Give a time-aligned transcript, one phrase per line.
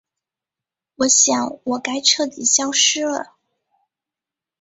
[0.95, 3.35] 我想我该彻底消失了。